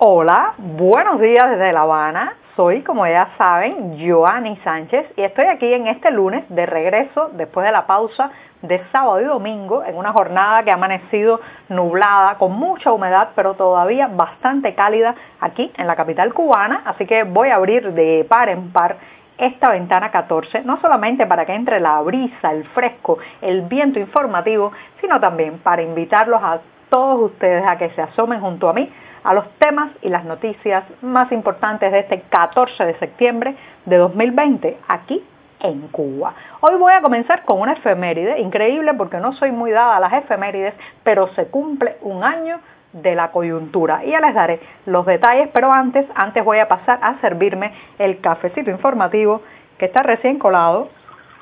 [0.00, 2.34] Hola, buenos días desde La Habana.
[2.54, 7.66] Soy, como ya saben, Joanny Sánchez y estoy aquí en este lunes de regreso después
[7.66, 8.30] de la pausa
[8.62, 13.54] de sábado y domingo en una jornada que ha amanecido nublada, con mucha humedad, pero
[13.54, 16.82] todavía bastante cálida aquí en la capital cubana.
[16.84, 18.98] Así que voy a abrir de par en par
[19.36, 24.70] esta ventana 14, no solamente para que entre la brisa, el fresco, el viento informativo,
[25.00, 28.88] sino también para invitarlos a todos ustedes a que se asomen junto a mí
[29.28, 33.54] a los temas y las noticias más importantes de este 14 de septiembre
[33.84, 35.22] de 2020 aquí
[35.60, 36.32] en Cuba.
[36.60, 40.14] Hoy voy a comenzar con una efeméride, increíble porque no soy muy dada a las
[40.14, 42.58] efemérides, pero se cumple un año
[42.94, 44.02] de la coyuntura.
[44.02, 48.20] Y ya les daré los detalles, pero antes, antes voy a pasar a servirme el
[48.22, 49.42] cafecito informativo
[49.76, 50.88] que está recién colado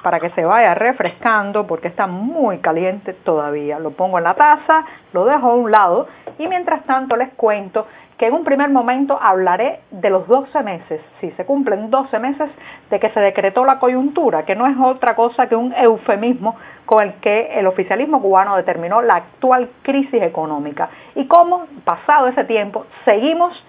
[0.07, 3.81] para que se vaya refrescando porque está muy caliente todavía.
[3.81, 6.07] Lo pongo en la taza, lo dejo a un lado
[6.39, 11.01] y mientras tanto les cuento que en un primer momento hablaré de los 12 meses,
[11.21, 12.49] si se cumplen 12 meses
[12.89, 17.03] de que se decretó la coyuntura, que no es otra cosa que un eufemismo con
[17.03, 22.87] el que el oficialismo cubano determinó la actual crisis económica y cómo, pasado ese tiempo,
[23.05, 23.61] seguimos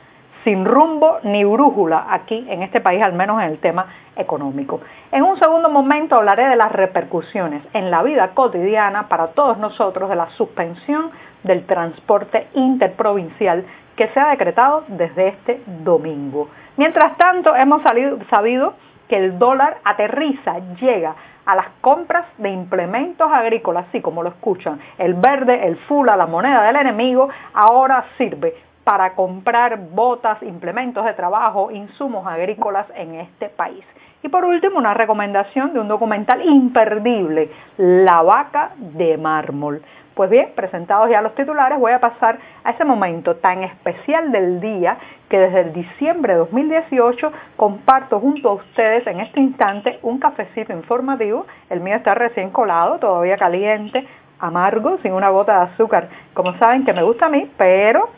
[0.48, 4.80] sin rumbo ni brújula aquí en este país, al menos en el tema económico.
[5.12, 10.10] En un segundo momento hablaré de las repercusiones en la vida cotidiana para todos nosotros
[10.10, 11.12] de la suspensión
[11.44, 13.66] del transporte interprovincial
[13.98, 16.48] que se ha decretado desde este domingo.
[16.78, 17.82] Mientras tanto, hemos
[18.30, 18.74] sabido
[19.10, 21.14] que el dólar aterriza, llega
[21.46, 26.26] a las compras de implementos agrícolas, así como lo escuchan, el verde, el fula, la
[26.26, 33.50] moneda del enemigo, ahora sirve para comprar botas, implementos de trabajo, insumos agrícolas en este
[33.50, 33.84] país.
[34.24, 39.82] Y por último, una recomendación de un documental imperdible, La vaca de mármol.
[40.16, 44.62] Pues bien, presentados ya los titulares, voy a pasar a ese momento tan especial del
[44.62, 50.18] día que desde el diciembre de 2018 comparto junto a ustedes en este instante un
[50.18, 51.46] cafecito informativo.
[51.70, 54.08] El mío está recién colado, todavía caliente,
[54.40, 58.10] amargo, sin una gota de azúcar, como saben que me gusta a mí, pero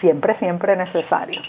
[0.00, 1.40] siempre, siempre necesario.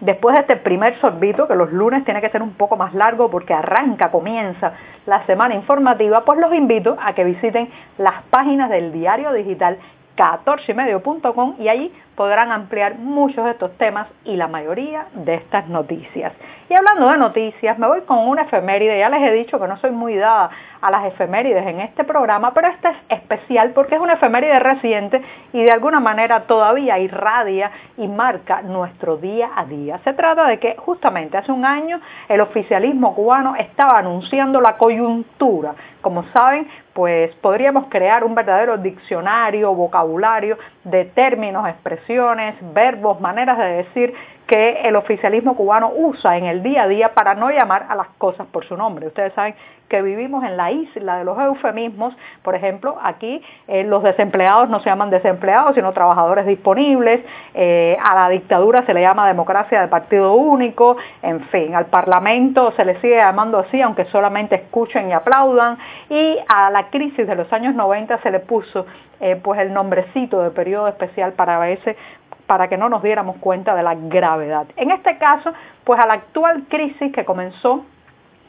[0.00, 3.30] Después de este primer sorbito, que los lunes tiene que ser un poco más largo
[3.30, 4.74] porque arranca, comienza
[5.06, 9.78] la semana informativa, pues los invito a que visiten las páginas del diario digital
[10.16, 16.32] 14ymedio.com y allí podrán ampliar muchos de estos temas y la mayoría de estas noticias.
[16.68, 19.76] Y hablando de noticias, me voy con una efeméride, ya les he dicho que no
[19.78, 24.00] soy muy dada a las efemérides en este programa, pero esta es especial porque es
[24.00, 25.22] una efeméride reciente
[25.52, 29.98] y de alguna manera todavía irradia y marca nuestro día a día.
[30.04, 35.74] Se trata de que justamente hace un año el oficialismo cubano estaba anunciando la coyuntura.
[36.00, 42.03] Como saben, pues podríamos crear un verdadero diccionario, vocabulario de términos, expresiones,
[42.72, 44.14] verbos, maneras de decir
[44.46, 48.08] que el oficialismo cubano usa en el día a día para no llamar a las
[48.18, 49.06] cosas por su nombre.
[49.06, 49.54] Ustedes saben
[49.88, 54.80] que vivimos en la isla de los eufemismos, por ejemplo, aquí eh, los desempleados no
[54.80, 57.20] se llaman desempleados, sino trabajadores disponibles,
[57.54, 62.72] eh, a la dictadura se le llama democracia de partido único, en fin, al parlamento
[62.72, 65.78] se le sigue llamando así, aunque solamente escuchen y aplaudan,
[66.08, 68.86] y a la crisis de los años 90 se le puso
[69.20, 71.96] eh, pues el nombrecito de periodo especial para ese
[72.46, 74.66] para que no nos diéramos cuenta de la gravedad.
[74.76, 75.52] En este caso,
[75.84, 77.84] pues a la actual crisis que comenzó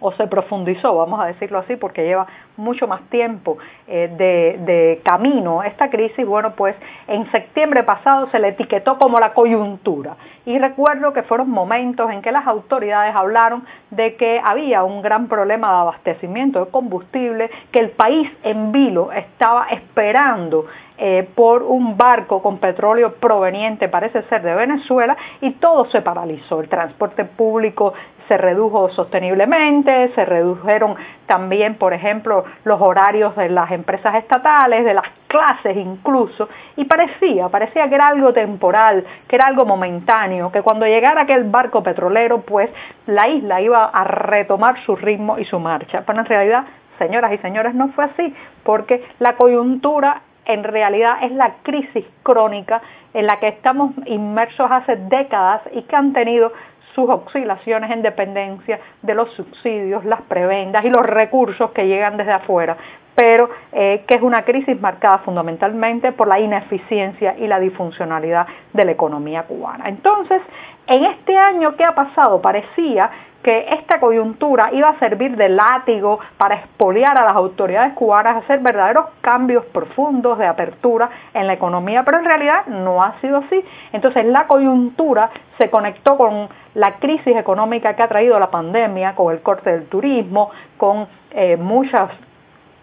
[0.05, 2.27] o se profundizó, vamos a decirlo así, porque lleva
[2.57, 3.57] mucho más tiempo
[3.87, 6.75] eh, de, camino esta crisis, bueno, pues
[7.07, 10.15] en septiembre pasado se le etiquetó como la coyuntura.
[10.45, 15.27] Y recuerdo que fueron momentos en que las autoridades hablaron de que había un gran
[15.27, 20.67] problema de abastecimiento de combustible, que el país en vilo estaba esperando
[20.97, 26.61] eh, por un barco con petróleo proveniente, parece ser, de Venezuela, y todo se paralizó.
[26.61, 27.93] El transporte público
[28.27, 34.93] se redujo sosteniblemente, se redujeron también, por ejemplo, los horarios de las empresas estatales, de
[34.93, 40.61] las clases incluso, y parecía, parecía que era algo temporal, que era algo momentáneo, que
[40.61, 42.69] cuando llegara aquel barco petrolero, pues
[43.07, 46.03] la isla iba a retomar su ritmo y su marcha.
[46.05, 46.65] Pero en realidad,
[46.97, 48.33] señoras y señores, no fue así,
[48.63, 52.81] porque la coyuntura en realidad es la crisis crónica
[53.13, 56.51] en la que estamos inmersos hace décadas y que han tenido
[56.95, 62.31] sus oscilaciones en dependencia de los subsidios, las prebendas y los recursos que llegan desde
[62.31, 62.77] afuera
[63.15, 68.85] pero eh, que es una crisis marcada fundamentalmente por la ineficiencia y la disfuncionalidad de
[68.85, 69.87] la economía cubana.
[69.87, 70.41] Entonces,
[70.87, 72.41] en este año, ¿qué ha pasado?
[72.41, 73.09] Parecía
[73.45, 78.59] que esta coyuntura iba a servir de látigo para expoliar a las autoridades cubanas, hacer
[78.59, 83.63] verdaderos cambios profundos de apertura en la economía, pero en realidad no ha sido así.
[83.93, 85.29] Entonces la coyuntura
[85.59, 89.85] se conectó con la crisis económica que ha traído la pandemia, con el corte del
[89.89, 92.09] turismo, con eh, muchas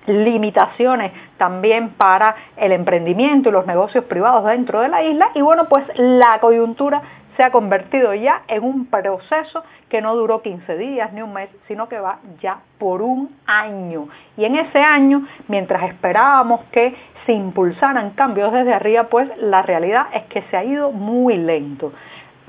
[0.07, 5.67] limitaciones también para el emprendimiento y los negocios privados dentro de la isla y bueno
[5.69, 7.03] pues la coyuntura
[7.37, 11.51] se ha convertido ya en un proceso que no duró 15 días ni un mes,
[11.69, 14.09] sino que va ya por un año.
[14.37, 16.95] Y en ese año, mientras esperábamos que
[17.27, 21.93] se impulsaran cambios desde arriba, pues la realidad es que se ha ido muy lento.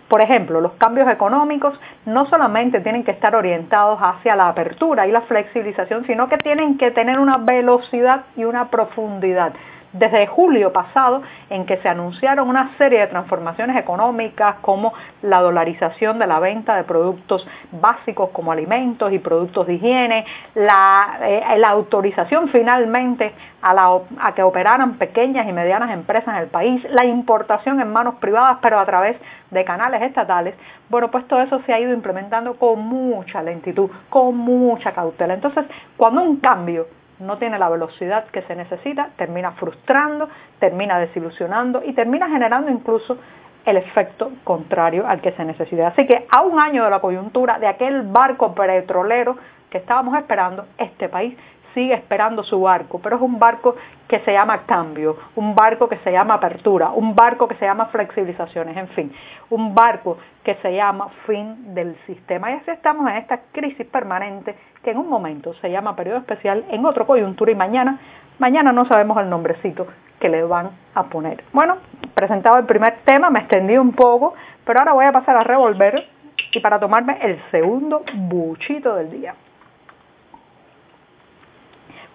[0.07, 5.11] Por ejemplo, los cambios económicos no solamente tienen que estar orientados hacia la apertura y
[5.11, 9.53] la flexibilización, sino que tienen que tener una velocidad y una profundidad
[9.93, 16.19] desde julio pasado en que se anunciaron una serie de transformaciones económicas como la dolarización
[16.19, 20.25] de la venta de productos básicos como alimentos y productos de higiene,
[20.55, 26.83] la, eh, autorización finalmente a, a que operaran pequeñas y medianas empresas en el país,
[26.89, 29.17] la importación en manos privadas pero a través
[29.51, 30.55] de canales estatales,
[30.89, 35.33] bueno, pues todo eso se ha ido implementando con mucha lentitud, con mucha cautela.
[35.35, 35.65] Entonces,
[35.97, 36.87] cuando un cambio
[37.19, 40.29] no tiene la velocidad que se necesita, termina frustrando,
[40.59, 43.17] termina desilusionando y termina generando incluso
[43.65, 45.87] el efecto contrario al que se necesita.
[45.87, 49.37] Así que a un año de la coyuntura, de aquel barco petrolero
[49.69, 51.37] que estábamos esperando, este país
[51.73, 53.75] sigue esperando su barco, pero es un barco
[54.07, 57.87] que se llama cambio, un barco que se llama apertura, un barco que se llama
[57.87, 59.13] flexibilizaciones, en fin,
[59.49, 62.51] un barco que se llama fin del sistema.
[62.51, 66.65] Y así estamos en esta crisis permanente que en un momento se llama periodo especial,
[66.69, 67.99] en otro coyuntura y mañana,
[68.39, 69.87] mañana no sabemos el nombrecito
[70.19, 71.43] que le van a poner.
[71.53, 71.77] Bueno,
[72.13, 74.35] presentado el primer tema, me extendí un poco,
[74.65, 76.07] pero ahora voy a pasar a revolver
[76.51, 79.35] y para tomarme el segundo buchito del día.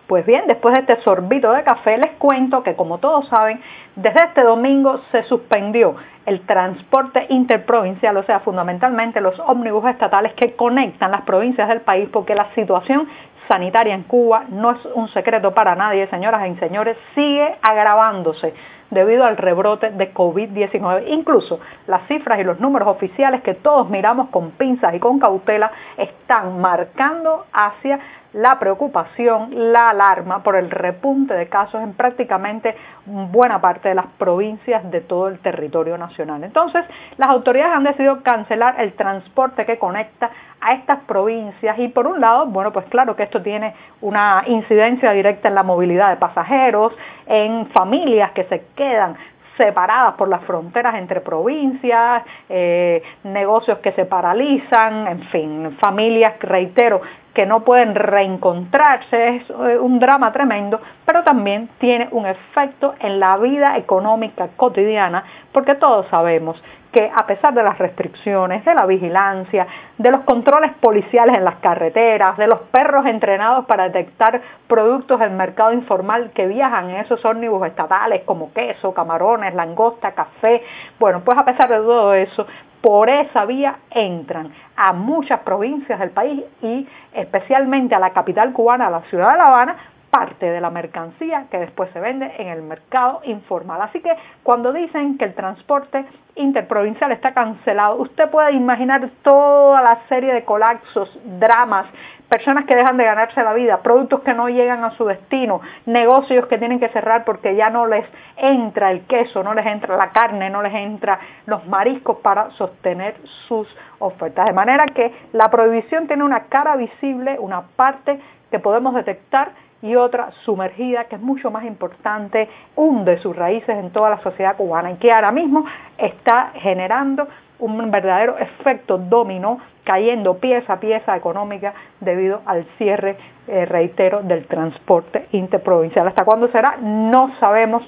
[0.09, 3.61] Pues bien, después de este sorbito de café les cuento que como todos saben,
[3.95, 10.57] desde este domingo se suspendió el transporte interprovincial, o sea, fundamentalmente los ómnibus estatales que
[10.57, 13.07] conectan las provincias del país porque la situación
[13.49, 18.55] sanitaria en Cuba no es un secreto para nadie, señoras y señores, sigue agravándose
[18.91, 21.05] debido al rebrote de COVID-19.
[21.09, 25.71] Incluso las cifras y los números oficiales que todos miramos con pinzas y con cautela
[25.97, 28.01] están marcando hacia
[28.33, 32.77] la preocupación, la alarma por el repunte de casos en prácticamente
[33.07, 36.45] buena parte de las provincias de todo el territorio nacional.
[36.45, 36.85] Entonces,
[37.17, 40.31] las autoridades han decidido cancelar el transporte que conecta
[40.61, 45.13] a estas provincias y por un lado, bueno, pues claro que esto tiene una incidencia
[45.13, 46.93] directa en la movilidad de pasajeros,
[47.29, 49.17] en familias que se quedan
[49.59, 57.03] separadas por las fronteras entre provincias, eh, negocios que se paralizan, en fin, familias, reitero,
[57.35, 63.21] que no pueden reencontrarse, es eh, un drama tremendo, pero también tiene un efecto en
[63.21, 66.61] la vida económica cotidiana, porque todos sabemos
[66.93, 69.67] que a pesar de las restricciones, de la vigilancia,
[69.99, 75.33] de los controles policiales en las carreteras, de los perros entrenados para detectar productos del
[75.33, 80.63] mercado informal que viajan en esos ómnibus estatales como queso, camarones, langosta, café,
[80.99, 82.47] bueno, pues a pesar de todo eso,
[82.81, 88.87] por esa vía entran a muchas provincias del país y especialmente a la capital cubana,
[88.87, 89.77] a la ciudad de La Habana,
[90.11, 93.81] parte de la mercancía que después se vende en el mercado informal.
[93.83, 94.13] Así que
[94.43, 100.45] cuando dicen que el transporte interprovincial está cancelado, usted puede imaginar toda la serie de
[100.45, 101.87] colapsos, dramas,
[102.29, 106.47] personas que dejan de ganarse la vida, productos que no llegan a su destino, negocios
[106.47, 108.05] que tienen que cerrar porque ya no les
[108.37, 113.17] entra el queso, no les entra la carne, no les entra los mariscos para sostener
[113.47, 113.67] sus
[113.99, 114.47] ofertas.
[114.47, 119.95] De manera que la prohibición tiene una cara visible, una parte que podemos detectar y
[119.97, 124.91] otra sumergida, que es mucho más importante, hunde sus raíces en toda la sociedad cubana
[124.91, 125.65] y que ahora mismo
[125.97, 127.29] está generando
[127.61, 133.17] un verdadero efecto dominó, cayendo pieza a pieza económica debido al cierre,
[133.47, 136.07] eh, reitero, del transporte interprovincial.
[136.07, 136.77] ¿Hasta cuándo será?
[136.81, 137.83] No sabemos,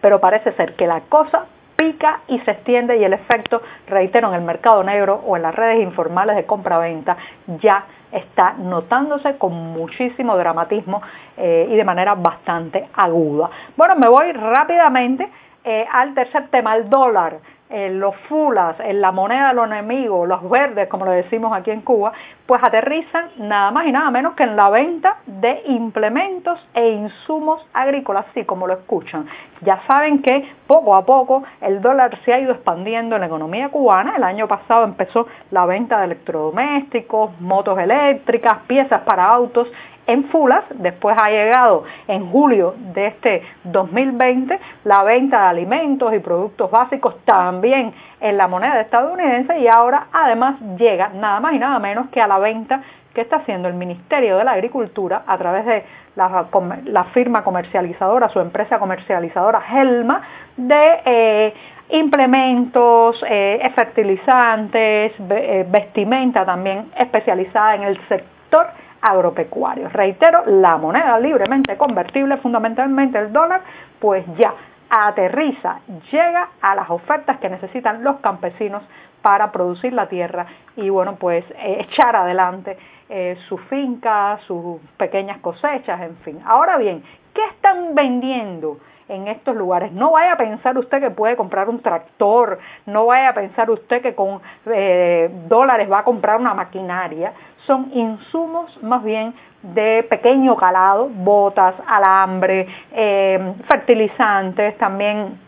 [0.00, 1.46] pero parece ser que la cosa
[1.80, 5.54] pica y se extiende y el efecto, reitero, en el mercado negro o en las
[5.54, 7.16] redes informales de compra-venta
[7.62, 11.00] ya está notándose con muchísimo dramatismo
[11.38, 13.48] eh, y de manera bastante aguda.
[13.78, 15.26] Bueno, me voy rápidamente
[15.64, 17.38] eh, al tercer tema, el dólar
[17.70, 21.70] eh, los fulas, en la moneda de los enemigos, los verdes, como lo decimos aquí
[21.70, 22.12] en Cuba,
[22.46, 27.64] pues aterrizan nada más y nada menos que en la venta de implementos e insumos
[27.72, 29.26] agrícolas, así como lo escuchan.
[29.60, 33.68] Ya saben que poco a poco el dólar se ha ido expandiendo en la economía
[33.68, 34.16] cubana.
[34.16, 39.68] El año pasado empezó la venta de electrodomésticos, motos eléctricas, piezas para autos
[40.12, 46.18] en Fulas, después ha llegado en julio de este 2020 la venta de alimentos y
[46.18, 51.78] productos básicos también en la moneda estadounidense y ahora además llega nada más y nada
[51.78, 52.82] menos que a la venta
[53.14, 55.84] que está haciendo el Ministerio de la Agricultura a través de
[56.16, 60.22] la, firma comercializadora, su empresa comercializadora Helma,
[60.56, 61.54] de eh,
[61.90, 68.66] implementos, eh, fertilizantes, eh, vestimenta también especializada en el sector
[69.02, 69.92] agropecuarios.
[69.92, 73.62] Reitero, la moneda libremente convertible, fundamentalmente el dólar,
[73.98, 74.54] pues ya
[74.90, 75.80] aterriza,
[76.10, 78.82] llega a las ofertas que necesitan los campesinos
[79.22, 82.76] para producir la tierra y bueno, pues eh, echar adelante
[83.08, 86.40] eh, su finca, sus pequeñas cosechas, en fin.
[86.44, 87.02] Ahora bien,
[87.34, 88.78] ¿qué están vendiendo?
[89.10, 89.90] en estos lugares.
[89.90, 94.02] No vaya a pensar usted que puede comprar un tractor, no vaya a pensar usted
[94.02, 97.32] que con eh, dólares va a comprar una maquinaria
[97.70, 105.38] son insumos más bien de pequeño calado, botas, alambre, eh, fertilizantes, también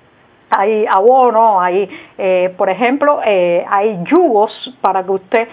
[0.52, 5.48] hay abono, hay, eh, por ejemplo, eh, hay yugos para que usted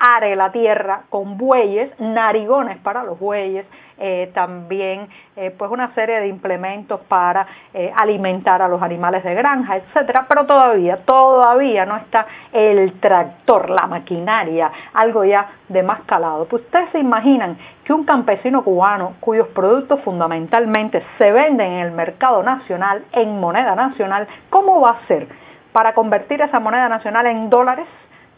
[0.00, 3.64] are la tierra con bueyes, narigones para los bueyes,
[4.02, 9.34] eh, también eh, pues una serie de implementos para eh, alimentar a los animales de
[9.34, 16.00] granja, etcétera, pero todavía, todavía no está el tractor, la maquinaria, algo ya de más
[16.06, 16.46] calado.
[16.46, 17.58] Pues ustedes se imaginan
[17.90, 23.74] que un campesino cubano cuyos productos fundamentalmente se venden en el mercado nacional, en moneda
[23.74, 25.26] nacional, ¿cómo va a ser
[25.72, 27.88] para convertir esa moneda nacional en dólares?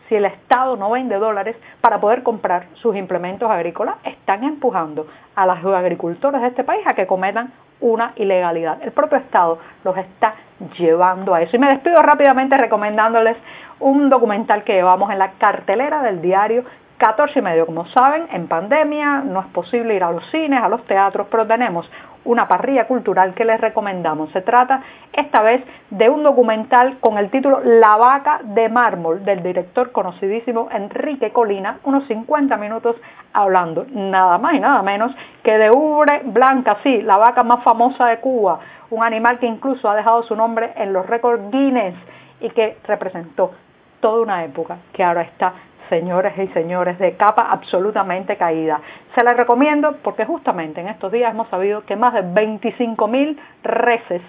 [0.09, 5.47] si el Estado no vende dólares para poder comprar sus implementos agrícolas, están empujando a
[5.47, 8.83] los agricultores de este país a que cometan una ilegalidad.
[8.83, 10.35] El propio Estado los está
[10.79, 11.57] llevando a eso.
[11.57, 13.37] Y me despido rápidamente recomendándoles
[13.81, 16.65] un documental que llevamos en la cartelera del diario
[17.03, 17.67] 14 y medio.
[17.67, 21.45] Como saben, en pandemia no es posible ir a los cines, a los teatros, pero
[21.49, 21.91] tenemos
[22.25, 24.31] una parrilla cultural que les recomendamos.
[24.31, 24.83] Se trata
[25.13, 30.69] esta vez de un documental con el título La vaca de mármol del director conocidísimo
[30.71, 32.95] Enrique Colina, unos 50 minutos
[33.33, 38.07] hablando nada más y nada menos que de ubre blanca, sí, la vaca más famosa
[38.07, 41.97] de Cuba, un animal que incluso ha dejado su nombre en los récords Guinness
[42.41, 43.51] y que representó
[43.99, 45.53] toda una época que ahora está
[45.89, 48.81] señores y señores, de capa absolutamente caída.
[49.15, 53.39] Se les recomiendo porque justamente en estos días hemos sabido que más de 25 mil
[53.63, 54.23] reses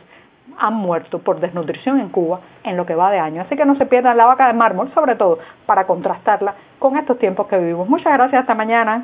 [0.60, 3.42] han muerto por desnutrición en Cuba en lo que va de año.
[3.42, 7.18] Así que no se pierdan la vaca de mármol, sobre todo para contrastarla con estos
[7.18, 7.88] tiempos que vivimos.
[7.88, 9.02] Muchas gracias, hasta mañana.